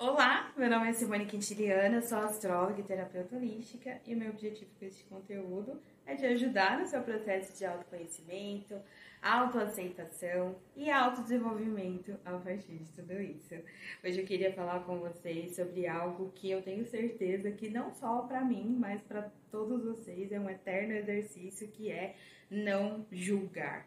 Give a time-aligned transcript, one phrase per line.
[0.00, 4.84] Olá, meu nome é Simone Quintiliana, sou astróloga e terapeuta holística e meu objetivo com
[4.84, 8.80] este conteúdo é de ajudar no seu processo de autoconhecimento,
[9.20, 13.56] autoaceitação e autodesenvolvimento a partir de tudo isso.
[14.04, 18.20] Hoje eu queria falar com vocês sobre algo que eu tenho certeza que não só
[18.20, 22.14] para mim, mas para todos vocês é um eterno exercício que é
[22.48, 23.84] não julgar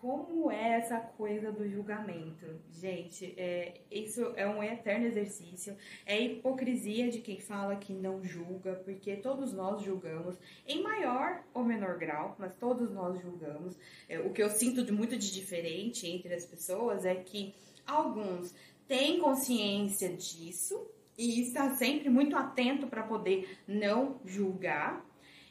[0.00, 2.46] como é essa coisa do julgamento?
[2.72, 5.76] Gente, é, isso é um eterno exercício,
[6.06, 11.62] é hipocrisia de quem fala que não julga, porque todos nós julgamos, em maior ou
[11.62, 13.76] menor grau, mas todos nós julgamos.
[14.08, 17.54] É, o que eu sinto de muito de diferente entre as pessoas é que
[17.86, 18.54] alguns
[18.88, 25.04] têm consciência disso e está sempre muito atento para poder não julgar,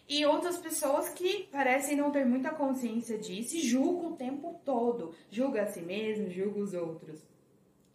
[0.09, 5.13] e outras pessoas que parecem não ter muita consciência disso e julgam o tempo todo.
[5.29, 7.29] Julga a si mesmo, julga os outros.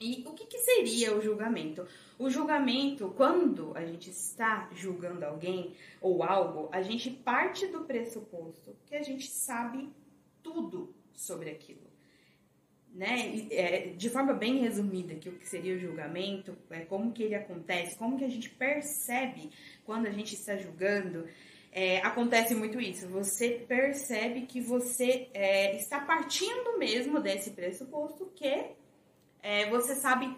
[0.00, 1.86] E o que, que, seria o julgamento?
[2.16, 8.76] O julgamento, quando a gente está julgando alguém ou algo, a gente parte do pressuposto
[8.86, 9.88] que a gente sabe
[10.42, 11.92] tudo sobre aquilo.
[12.92, 13.48] Né?
[13.50, 17.34] É, de forma bem resumida, que o que seria o julgamento, é como que ele
[17.34, 19.50] acontece, como que a gente percebe
[19.84, 21.26] quando a gente está julgando,
[21.74, 23.08] é, acontece muito isso.
[23.08, 28.66] Você percebe que você é, está partindo mesmo desse pressuposto que
[29.42, 30.36] é, você sabe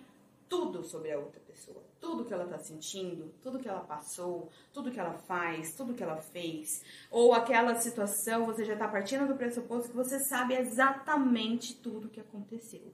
[0.48, 1.84] tudo sobre a outra pessoa.
[2.00, 6.02] Tudo que ela está sentindo, tudo que ela passou, tudo que ela faz, tudo que
[6.02, 6.82] ela fez.
[7.10, 12.20] Ou aquela situação, você já está partindo do pressuposto que você sabe exatamente tudo que
[12.20, 12.92] aconteceu.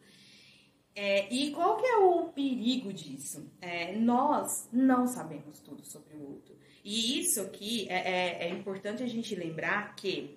[0.95, 3.51] É, e qual que é o perigo disso?
[3.61, 6.55] É, nós não sabemos tudo sobre o outro.
[6.85, 10.37] E isso aqui é, é, é importante a gente lembrar que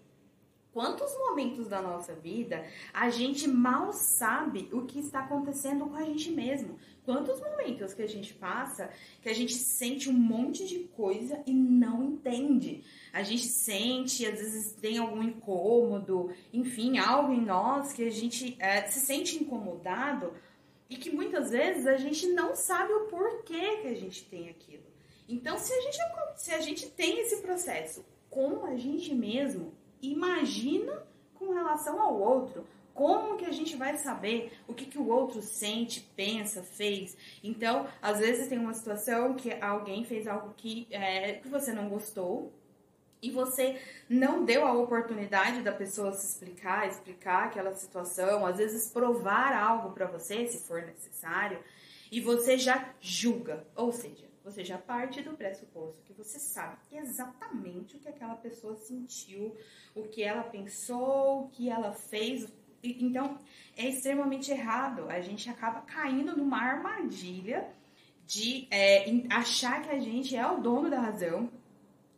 [0.76, 6.04] quantos momentos da nossa vida a gente mal sabe o que está acontecendo com a
[6.04, 6.78] gente mesmo.
[7.06, 8.90] Quantos momentos que a gente passa
[9.22, 12.84] que a gente sente um monte de coisa e não entende.
[13.14, 18.58] A gente sente, às vezes tem algum incômodo, enfim, algo em nós que a gente
[18.60, 20.34] é, se sente incomodado
[20.90, 24.84] e que muitas vezes a gente não sabe o porquê que a gente tem aquilo.
[25.30, 25.98] Então, se a gente,
[26.36, 29.74] se a gente tem esse processo com a gente mesmo,
[30.12, 32.66] imagina com relação ao outro.
[32.94, 37.18] Como que a gente vai saber o que, que o outro sente, pensa, fez?
[37.44, 41.90] Então, às vezes tem uma situação que alguém fez algo que, é, que você não
[41.90, 42.54] gostou,
[43.26, 48.92] e você não deu a oportunidade da pessoa se explicar, explicar aquela situação, às vezes
[48.92, 51.60] provar algo para você, se for necessário,
[52.12, 57.98] e você já julga, ou seja, você já parte do pressuposto que você sabe exatamente
[57.98, 59.58] o que aquela pessoa sentiu,
[59.96, 62.48] o que ela pensou, o que ela fez.
[62.84, 63.40] Então,
[63.76, 65.10] é extremamente errado.
[65.10, 67.68] A gente acaba caindo numa armadilha
[68.28, 71.52] de é, achar que a gente é o dono da razão,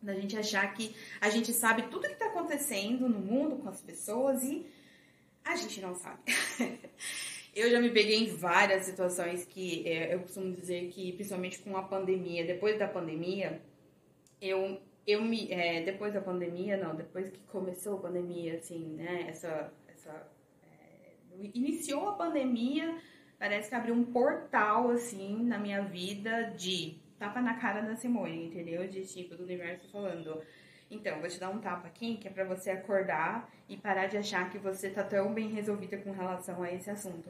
[0.02, 3.70] da gente achar que a gente sabe tudo o que está acontecendo no mundo com
[3.70, 4.66] as pessoas e
[5.46, 6.20] a gente não sabe.
[7.58, 11.76] Eu já me peguei em várias situações que é, eu costumo dizer que, principalmente com
[11.76, 13.60] a pandemia, depois da pandemia,
[14.40, 15.52] eu, eu me.
[15.52, 19.26] É, depois da pandemia, não, depois que começou a pandemia, assim, né?
[19.28, 19.74] Essa.
[19.88, 20.30] essa
[20.62, 21.14] é,
[21.56, 22.96] iniciou a pandemia,
[23.40, 28.46] parece que abriu um portal, assim, na minha vida de tapa na cara da Simone,
[28.46, 28.88] entendeu?
[28.88, 30.44] De tipo, do universo falando
[30.90, 34.18] então, vou te dar um tapa aqui, que é para você acordar e parar de
[34.18, 37.30] achar que você tá tão bem resolvida com relação a esse assunto.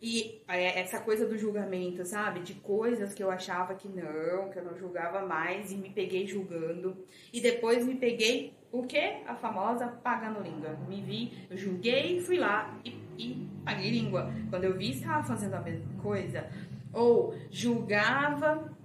[0.00, 2.40] E é, essa coisa do julgamento, sabe?
[2.40, 6.26] De coisas que eu achava que não, que eu não julgava mais e me peguei
[6.26, 6.96] julgando.
[7.32, 9.22] E depois me peguei, o quê?
[9.26, 10.76] A famosa pagando língua.
[10.88, 14.30] Me vi, eu julguei, fui lá e, e paguei língua.
[14.50, 16.50] Quando eu vi, estava fazendo a mesma coisa.
[16.92, 18.76] Ou julgava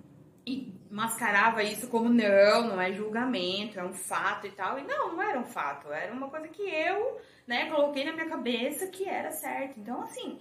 [0.45, 4.79] e mascarava isso como não, não é julgamento, é um fato e tal.
[4.79, 8.29] E não, não era um fato, era uma coisa que eu, né, coloquei na minha
[8.29, 9.79] cabeça que era certo.
[9.79, 10.39] Então, assim,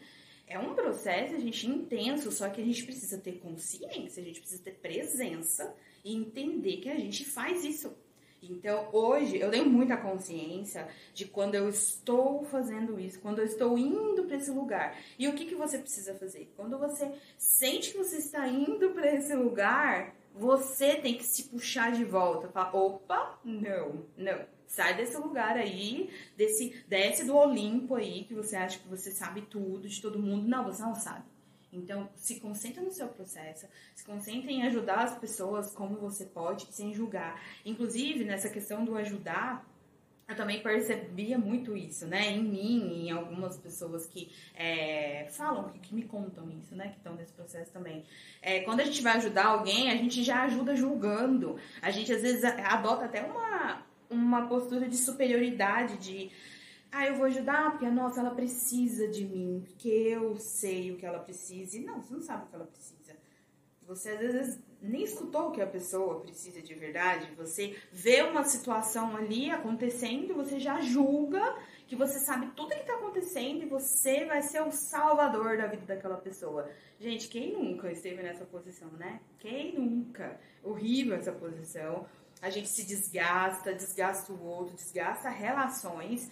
[0.48, 4.62] é um processo, gente intenso, só que a gente precisa ter consciência, a gente precisa
[4.62, 5.75] ter presença
[6.05, 7.94] e entender que a gente faz isso.
[8.43, 13.76] Então, hoje, eu tenho muita consciência de quando eu estou fazendo isso, quando eu estou
[13.76, 14.96] indo para esse lugar.
[15.19, 16.52] E o que, que você precisa fazer?
[16.56, 21.93] Quando você sente que você está indo para esse lugar, você tem que se puxar
[21.93, 22.49] de volta.
[22.49, 24.57] Falar, opa, não, não.
[24.69, 29.43] Sai desse lugar aí, desse, desce do Olimpo aí, que você acha que você sabe
[29.43, 30.47] tudo de todo mundo.
[30.47, 31.25] Não, você não sabe.
[31.73, 36.67] Então, se concentra no seu processo, se concentra em ajudar as pessoas como você pode,
[36.70, 37.43] sem julgar.
[37.65, 39.67] Inclusive, nessa questão do ajudar,
[40.29, 42.31] eu também percebia muito isso, né?
[42.31, 46.88] Em mim, em algumas pessoas que é, falam, que, que, me contam isso, né?
[46.88, 48.05] Que estão nesse processo também.
[48.43, 51.59] É, quando a gente vai ajudar alguém, a gente já ajuda julgando.
[51.81, 56.31] A gente às vezes adota até uma, uma postura de superioridade, de
[56.90, 61.05] ah, eu vou ajudar porque, nossa, ela precisa de mim, porque eu sei o que
[61.05, 61.76] ela precisa.
[61.76, 63.16] E não, você não sabe o que ela precisa.
[63.87, 67.32] Você às vezes nem escutou o que a pessoa precisa de verdade.
[67.37, 71.56] Você vê uma situação ali acontecendo, você já julga
[71.87, 75.87] que você sabe tudo que está acontecendo e você vai ser o salvador da vida
[75.87, 76.70] daquela pessoa.
[77.00, 79.20] Gente, quem nunca esteve nessa posição, né?
[79.38, 80.38] Quem nunca?
[80.62, 82.06] Horrível essa posição.
[82.40, 86.31] A gente se desgasta, desgasta o outro, desgasta relações.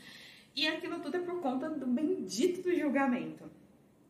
[0.54, 3.50] E aquilo tudo é por conta do bendito do julgamento.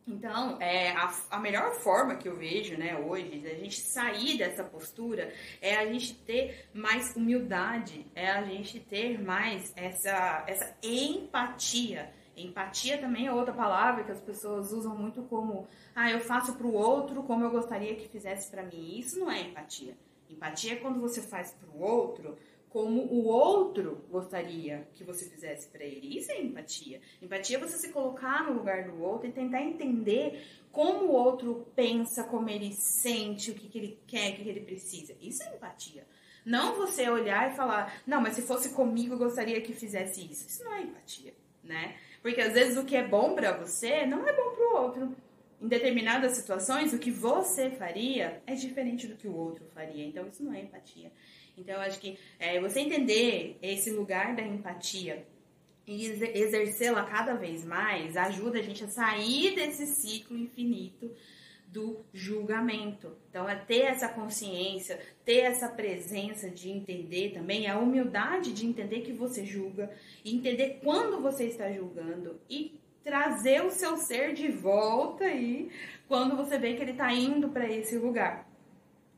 [0.07, 4.63] Então, é, a, a, melhor forma que eu vejo, né, hoje, da gente sair dessa
[4.63, 12.09] postura é a gente ter mais humildade, é a gente ter mais essa, essa empatia.
[12.37, 16.67] Empatia também é outra palavra que as pessoas usam muito como, ah, eu faço para
[16.67, 18.97] o outro como eu gostaria que fizesse para mim.
[18.97, 19.97] Isso não é empatia.
[20.29, 22.37] Empatia é quando você faz para o outro
[22.69, 26.17] como o outro gostaria que você fizesse para ele.
[26.17, 27.01] Isso é empatia.
[27.21, 31.65] Empatia é você se colocar no lugar do outro e tentar entender como o outro
[31.75, 35.15] pensa, como ele sente, o que, que ele quer, o que, que ele precisa.
[35.21, 36.05] Isso é empatia.
[36.45, 40.47] Não você olhar e falar, não, mas se fosse comigo eu gostaria que fizesse isso.
[40.47, 41.33] Isso não é empatia,
[41.63, 41.97] né?
[42.21, 45.15] Porque às vezes o que é bom para você não é bom para o outro.
[45.59, 50.05] Em determinadas situações, o que você faria é diferente do que o outro faria.
[50.05, 51.11] Então, isso não é empatia.
[51.57, 55.25] Então, eu acho que é, você entender esse lugar da empatia
[55.87, 61.11] e exercê-la cada vez mais ajuda a gente a sair desse ciclo infinito
[61.67, 63.17] do julgamento.
[63.29, 69.01] Então, é ter essa consciência, ter essa presença de entender também, a humildade de entender
[69.01, 69.91] que você julga,
[70.23, 75.71] entender quando você está julgando e trazer o seu ser de volta aí
[76.09, 78.45] quando você vê que ele está indo para esse lugar.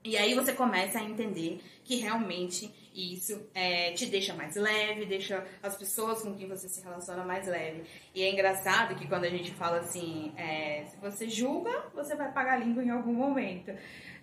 [0.03, 5.44] E aí você começa a entender que realmente isso é, te deixa mais leve, deixa
[5.63, 7.81] as pessoas com quem você se relaciona mais leve.
[8.13, 12.31] E é engraçado que quando a gente fala assim, é, se você julga, você vai
[12.31, 13.71] pagar língua em algum momento.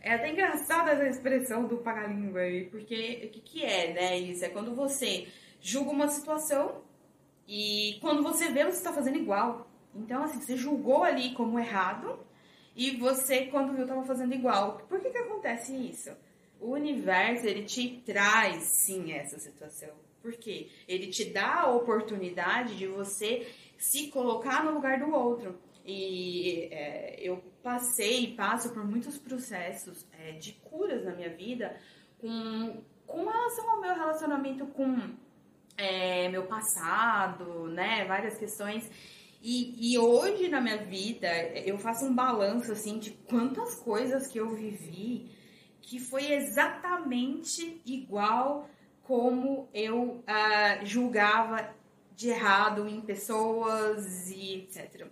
[0.01, 4.19] É até engraçada essa expressão do pagar língua aí, porque o que, que é, né?
[4.19, 5.27] Isso é quando você
[5.61, 6.86] julga uma situação
[7.47, 9.71] e quando você vê, você está fazendo igual.
[9.95, 12.19] Então, assim, você julgou ali como errado,
[12.77, 14.77] e você, quando viu, estava fazendo igual.
[14.87, 16.11] Por que, que acontece isso?
[16.61, 19.89] O universo, ele te traz, sim, essa situação.
[20.21, 20.69] Por quê?
[20.87, 25.59] Ele te dá a oportunidade de você se colocar no lugar do outro.
[25.87, 31.81] E é, eu passei e passo por muitos processos é, de curas na minha vida
[32.19, 35.15] com, com relação ao meu relacionamento com
[36.27, 38.05] é, meu passado, né?
[38.05, 38.89] Várias questões.
[39.43, 41.29] E, e, hoje na minha vida
[41.65, 45.31] eu faço um balanço assim de quantas coisas que eu vivi
[45.81, 48.69] que foi exatamente igual
[49.05, 51.73] como eu uh, julgava
[52.17, 55.07] de errado em pessoas e etc.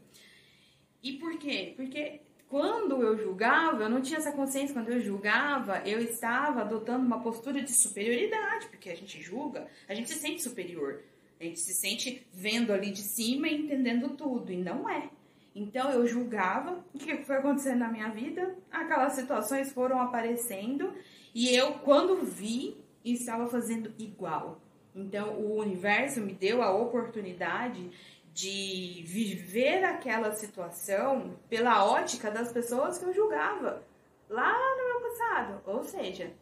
[1.01, 1.75] E por quê?
[1.77, 7.05] Porque quando eu julgava, eu não tinha essa consciência, quando eu julgava, eu estava adotando
[7.05, 11.03] uma postura de superioridade, porque a gente julga, a gente se sente superior.
[11.41, 15.11] A gente se sente vendo ali de cima e entendendo tudo, e não é.
[15.55, 20.93] Então eu julgava o que foi acontecendo na minha vida, aquelas situações foram aparecendo
[21.35, 24.61] e eu, quando vi, estava fazendo igual.
[24.95, 27.91] Então o universo me deu a oportunidade
[28.35, 33.81] de viver aquela situação pela ótica das pessoas que eu julgava
[34.29, 35.63] lá no meu passado.
[35.65, 36.33] Ou seja,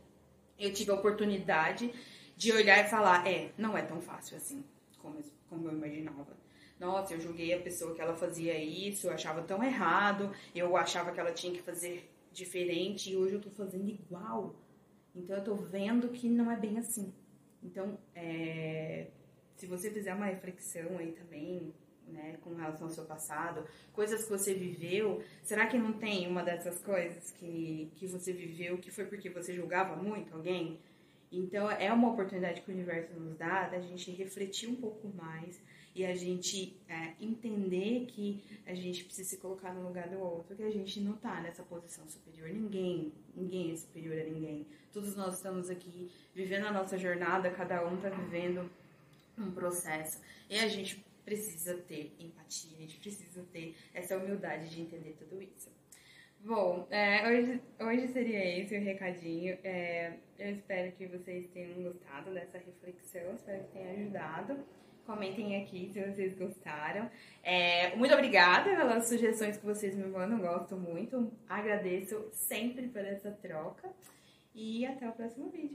[0.58, 1.92] eu tive a oportunidade
[2.34, 4.64] de olhar e falar: é, não é tão fácil assim
[4.96, 5.20] como,
[5.50, 6.34] como eu imaginava.
[6.80, 11.12] Nossa, eu julguei a pessoa que ela fazia isso, eu achava tão errado, eu achava
[11.12, 14.56] que ela tinha que fazer diferente e hoje eu tô fazendo igual.
[15.14, 17.12] Então eu tô vendo que não é bem assim.
[17.62, 19.08] Então, é,
[19.62, 21.72] se você fizer uma reflexão aí também,
[22.08, 26.42] né, com relação ao seu passado, coisas que você viveu, será que não tem uma
[26.42, 30.80] dessas coisas que, que você viveu que foi porque você julgava muito alguém?
[31.30, 35.62] Então, é uma oportunidade que o universo nos dá da gente refletir um pouco mais
[35.94, 40.56] e a gente é, entender que a gente precisa se colocar no lugar do outro,
[40.56, 42.48] que a gente não está nessa posição superior.
[42.48, 44.66] Ninguém, ninguém é superior a ninguém.
[44.92, 48.68] Todos nós estamos aqui vivendo a nossa jornada, cada um está vivendo
[49.38, 50.20] um processo.
[50.48, 55.40] E a gente precisa ter empatia, a gente precisa ter essa humildade de entender tudo
[55.40, 55.70] isso.
[56.44, 59.56] Bom, é, hoje, hoje seria esse o recadinho.
[59.62, 64.58] É, eu espero que vocês tenham gostado dessa reflexão, espero que tenha ajudado.
[65.06, 67.08] Comentem aqui se vocês gostaram.
[67.44, 71.32] É, muito obrigada pelas sugestões que vocês me mandam, gosto muito.
[71.48, 73.88] Agradeço sempre por essa troca.
[74.54, 75.70] E até o próximo vídeo.